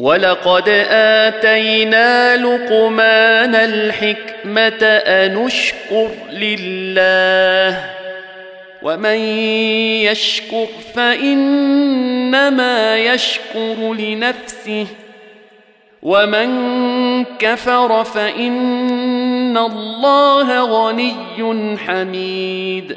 ولقد 0.00 0.68
اتينا 0.90 2.36
لقمان 2.36 3.54
الحكمه 3.54 4.82
انشكر 5.06 6.08
لله 6.32 7.90
ومن 8.82 9.18
يشكر 10.08 10.66
فانما 10.94 12.98
يشكر 12.98 13.94
لنفسه 13.94 14.86
ومن 16.02 16.50
كفر 17.38 18.04
فان 18.04 19.58
الله 19.58 20.64
غني 20.64 21.14
حميد 21.78 22.96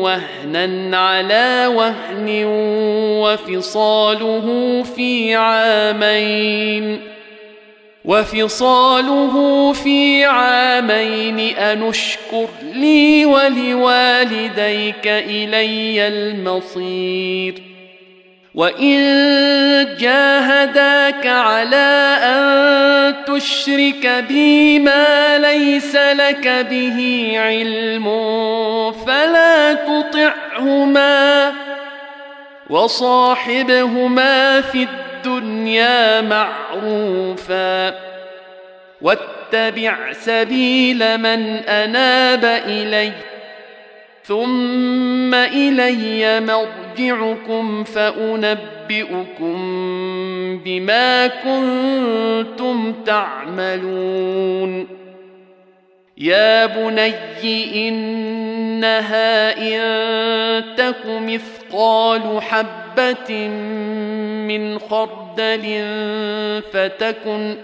وهنا 0.00 0.96
على 0.98 1.66
وهن 1.74 2.44
وفصاله 3.24 4.82
في 4.96 5.34
عامين 5.34 7.00
وفصاله 8.04 9.72
في 9.72 10.24
عامين 10.24 11.40
انشكر 11.40 12.48
لي 12.74 13.24
ولوالديك 13.26 15.06
الي 15.06 16.08
المصير 16.08 17.69
وان 18.54 19.96
جاهداك 19.98 21.26
على 21.26 22.16
ان 22.22 23.14
تشرك 23.24 24.24
بي 24.28 24.78
ما 24.78 25.38
ليس 25.38 25.96
لك 25.96 26.48
به 26.70 27.32
علم 27.36 28.04
فلا 29.06 29.72
تطعهما 29.74 31.52
وصاحبهما 32.70 34.60
في 34.60 34.82
الدنيا 34.82 36.20
معروفا 36.20 37.94
واتبع 39.00 40.12
سبيل 40.12 41.18
من 41.18 41.56
اناب 41.56 42.44
الي 42.44 43.12
ثم 44.24 45.34
إلي 45.34 46.40
مرجعكم 46.40 47.84
فأنبئكم 47.84 49.56
بما 50.64 51.26
كنتم 51.26 52.92
تعملون. 53.06 54.86
يا 56.18 56.66
بني 56.66 57.88
إنها 57.88 59.58
إن 59.58 60.76
تك 60.76 61.06
مثقال 61.06 62.42
حبة 62.42 63.48
من 64.48 64.78
خردل 64.78 65.84
فتكن 66.72 67.56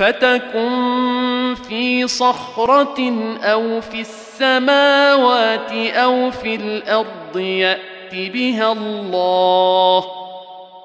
فتكن 0.00 1.54
في 1.68 2.06
صخرة 2.06 3.12
أو 3.42 3.80
في 3.80 4.00
السماوات 4.00 5.72
أو 5.72 6.30
في 6.30 6.54
الأرض 6.54 7.36
يأت 7.36 7.80
بها 8.12 8.72
الله. 8.72 10.04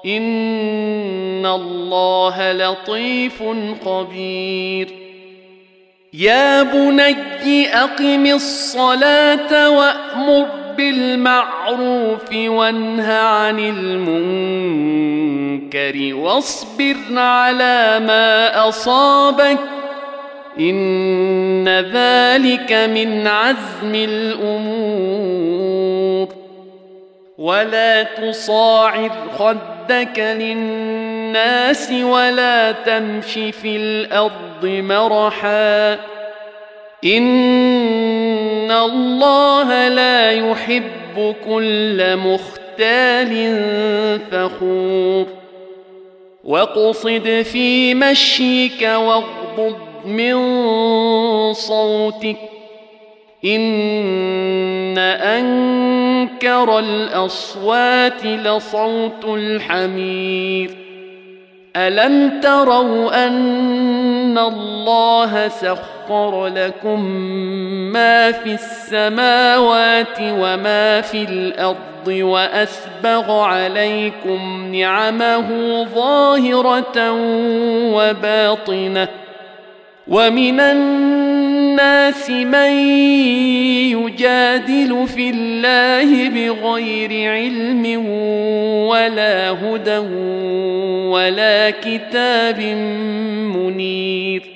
إن 0.06 1.46
الله 1.46 2.52
لطيف 2.52 3.42
خبير. 3.84 4.88
يا 6.14 6.62
بني 6.62 7.74
أقم 7.74 8.26
الصلاة 8.26 9.70
وأمر 9.70 10.46
بالمعروف 10.76 12.32
وانه 12.32 13.12
عن 13.12 13.58
المنكر. 13.58 15.25
واصبر 16.14 16.96
على 17.16 18.00
ما 18.06 18.68
أصابك 18.68 19.58
إن 20.60 21.68
ذلك 21.68 22.72
من 22.72 23.26
عزم 23.26 23.94
الأمور. 23.94 25.76
ولا 27.38 28.02
تصاعر 28.02 29.10
خدك 29.38 30.18
للناس 30.18 31.92
ولا 31.92 32.72
تمش 32.72 33.32
في 33.32 33.76
الأرض 33.76 34.64
مرحا. 34.64 35.92
إن 37.04 38.70
الله 38.70 39.88
لا 39.88 40.30
يحب 40.30 41.34
كل 41.48 42.16
مختال 42.16 43.60
فخور. 44.30 45.45
واقصد 46.46 47.42
في 47.52 47.94
مشيك 47.94 48.82
واغضض 48.82 49.76
من 50.04 50.36
صوتك 51.52 52.36
إن 53.44 54.98
أنكر 54.98 56.78
الأصوات 56.78 58.24
لصوت 58.26 59.24
الحمير 59.24 60.70
ألم 61.76 62.40
تروا 62.40 63.26
أن 63.26 64.38
الله 64.38 65.48
سخر 65.48 65.95
لكم 66.56 67.04
ما 67.92 68.32
في 68.32 68.54
السماوات 68.54 70.18
وما 70.20 71.00
في 71.00 71.22
الأرض 71.22 72.08
وأسبغ 72.08 73.40
عليكم 73.40 74.74
نعمه 74.74 75.48
ظاهرة 75.94 77.12
وباطنة 77.94 79.08
ومن 80.08 80.60
الناس 80.60 82.30
من 82.30 82.70
يجادل 83.90 85.06
في 85.06 85.30
الله 85.30 86.28
بغير 86.28 87.30
علم 87.32 88.06
ولا 88.88 89.50
هدى 89.50 89.98
ولا 91.08 91.70
كتاب 91.70 92.60
منير 93.56 94.55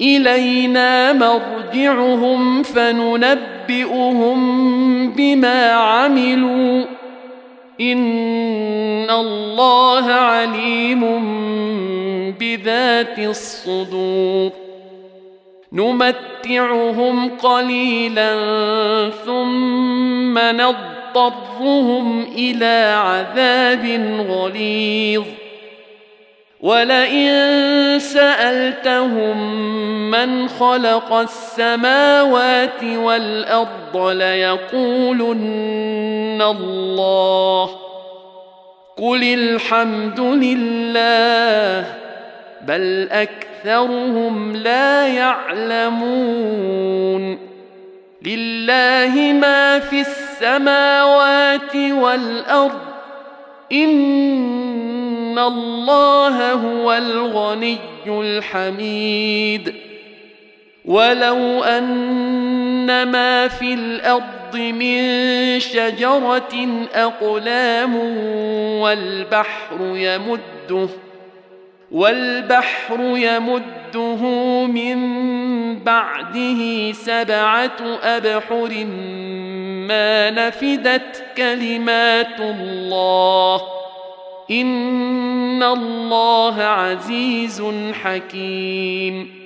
إلينا 0.00 1.12
مرجعهم 1.12 2.62
فننبئهم 2.62 4.38
بما 5.10 5.70
عملوا. 5.70 6.84
إن 7.80 9.10
الله 9.10 10.04
عليم 10.04 11.00
بذات 12.40 13.18
الصدور. 13.18 14.50
نمتعهم 15.72 17.28
قليلا 17.28 18.34
ثم 19.26 20.38
نضطرهم 20.38 22.26
إلى 22.36 22.94
عذاب 22.96 23.84
غليظ. 24.30 25.24
ولئن 26.60 27.98
سألتهم 27.98 29.60
من 30.10 30.48
خلق 30.48 31.12
السماوات 31.12 32.84
والأرض 32.84 33.96
ليقولن 33.96 35.58
الله 36.42 37.70
قل 38.96 39.22
الحمد 39.22 40.20
لله 40.20 41.94
بل 42.66 43.08
أكثرهم 43.10 44.56
لا 44.56 45.06
يعلمون 45.08 46.58
لله 48.22 49.32
ما 49.40 49.78
في 49.78 50.00
السماوات 50.00 51.76
والأرض 51.76 52.88
ان 55.38 55.44
الله 55.44 56.52
هو 56.52 56.92
الغني 56.92 57.76
الحميد 58.06 59.74
ولو 60.84 61.64
ان 61.64 63.02
ما 63.02 63.48
في 63.48 63.74
الأرض 63.74 64.56
من 64.56 65.60
شجره 65.60 66.88
اقلام 66.94 67.96
والبحر 68.80 69.76
يمده 69.80 70.88
والبحر 71.90 73.00
يمده 73.00 74.22
من 74.66 74.98
بعده 75.84 76.92
سبعه 76.92 77.98
ابحر 78.02 78.84
ما 79.88 80.30
نفدت 80.30 81.24
كلمات 81.36 82.40
الله 82.40 83.77
ان 84.50 85.62
الله 85.62 86.62
عزيز 86.62 87.62
حكيم 88.02 89.38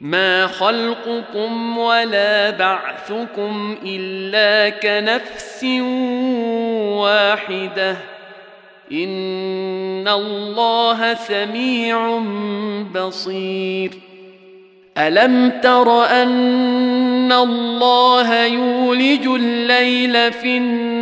ما 0.00 0.46
خلقكم 0.46 1.78
ولا 1.78 2.50
بعثكم 2.50 3.76
الا 3.86 4.70
كنفس 4.70 5.64
واحدة 7.00 7.96
ان 8.92 10.08
الله 10.08 11.14
سميع 11.14 12.22
بصير 12.94 13.90
الم 14.98 15.50
تر 15.62 16.04
ان 16.04 17.32
الله 17.32 18.44
يولج 18.46 19.26
الليل 19.26 20.32
في 20.32 20.56
النهار 20.56 20.99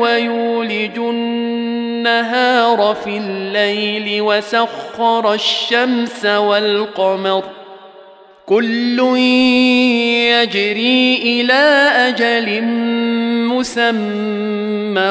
ويولج 0.00 0.98
النهار 0.98 2.96
في 3.04 3.16
الليل 3.16 4.22
وسخر 4.22 5.34
الشمس 5.34 6.26
والقمر. 6.26 7.44
كل 8.46 8.98
يجري 10.28 11.16
إلى 11.22 11.90
أجل 12.08 12.62
مسمى 13.48 15.10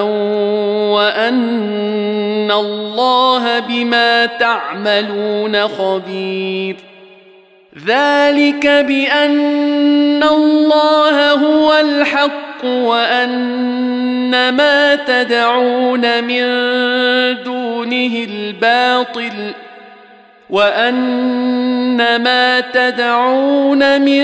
وأن 0.95 2.51
الله 2.51 3.59
بما 3.59 4.25
تعملون 4.25 5.67
خبير. 5.67 6.75
ذلك 7.87 8.67
بأن 8.67 10.23
الله 10.23 11.31
هو 11.31 11.73
الحق 11.73 12.50
الحق 12.61 12.65
وأن 12.65 14.49
ما 14.49 14.95
تدعون 14.95 16.23
من 16.23 16.43
دونه 17.43 18.25
الباطل 18.29 19.53
وأن 20.49 22.21
ما 22.23 22.59
تدعون 22.59 24.01
من 24.01 24.23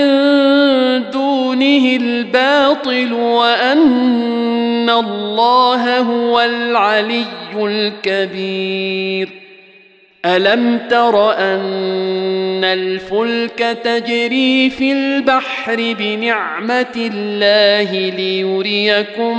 دونه 1.10 1.96
الباطل 1.96 3.12
وأن 3.12 4.90
الله 4.90 5.98
هو 5.98 6.40
العلي 6.40 7.24
الكبير. 7.56 9.28
ألم 10.24 10.78
تر 10.90 11.32
أن 11.38 11.60
الفلك 12.64 13.78
تجري 13.84 14.70
في 14.70 14.92
البحر 14.92 15.94
بنعمه 15.98 16.94
الله 16.96 17.92
ليريكم 18.10 19.38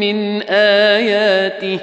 من 0.00 0.42
اياته 0.42 1.78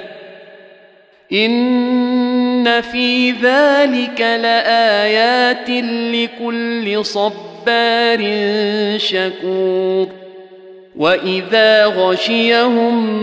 ان 1.32 2.80
في 2.80 3.30
ذلك 3.30 4.20
لايات 4.20 5.70
لكل 6.14 7.04
صبار 7.04 8.20
شكور 8.96 10.08
واذا 10.96 11.86
غشيهم 11.86 13.22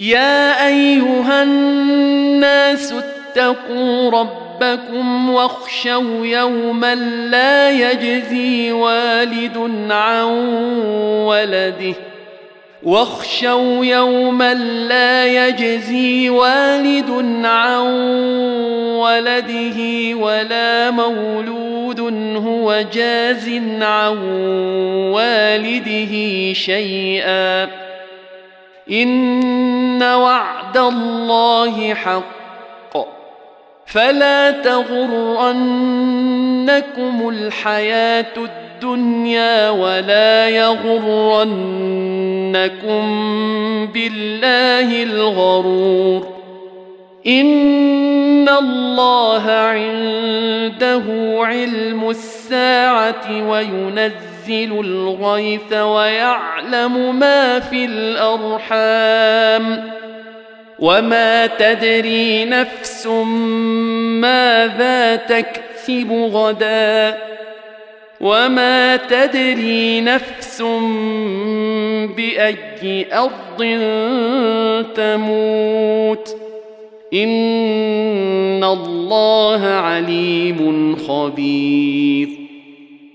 يا 0.00 0.66
أيها 0.66 1.42
الناس 1.42 2.92
اتقوا 2.92 4.10
ربكم 4.10 5.30
واخشوا 5.30 6.26
يوما 6.26 6.94
لا 7.30 7.70
يجزي 7.70 8.72
والد 8.72 9.70
عن 9.90 10.24
ولده. 11.26 11.94
واخشوا 12.82 13.84
يوما 13.84 14.54
لا 14.88 15.26
يجزي 15.26 16.30
والد 16.30 17.10
عن 17.44 17.86
ولده 18.96 20.14
ولا 20.14 20.90
مولود 20.90 22.00
هو 22.36 22.84
جاز 22.92 23.48
عن 23.80 24.18
والده 25.12 26.52
شيئا. 26.52 27.79
إن 28.90 30.02
وعد 30.02 30.76
الله 30.76 31.94
حق. 31.94 32.30
فلا 33.86 34.50
تغرنكم 34.50 35.78
الحياة 37.28 38.32
الدنيا 38.36 39.70
ولا 39.70 40.48
يغرنكم 40.48 41.46
بالله 43.86 45.02
الغرور. 45.02 46.26
إن 47.26 48.48
الله 48.48 49.50
عنده 49.50 51.02
علم 51.44 52.10
الساعة 52.10 53.48
وينزل 53.48 54.29
ينزل 54.48 54.80
الغيث 54.80 55.72
ويعلم 55.72 57.18
ما 57.18 57.60
في 57.60 57.84
الأرحام 57.84 59.10
وما 60.78 61.46
تدري 61.46 62.44
نفس 62.44 63.06
ماذا 64.20 65.16
تكسب 65.16 66.12
غدا 66.32 67.18
وما 68.20 68.96
تدري 68.96 70.00
نفس 70.00 70.62
بأي 72.16 73.06
أرض 73.12 73.58
تموت 74.94 76.36
إن 77.14 78.64
الله 78.64 79.66
عليم 79.66 80.96
خبير 80.96 82.49